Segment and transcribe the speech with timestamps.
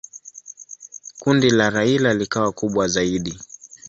[1.19, 3.39] Kundi la Raila likawa kubwa zaidi.